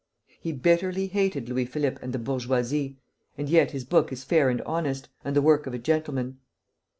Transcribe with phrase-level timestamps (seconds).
[0.39, 2.97] He bitterly hated Louis Philippe and the bourgeoisie,
[3.37, 6.39] and yet his book is fair and honest, and the work of a gentleman.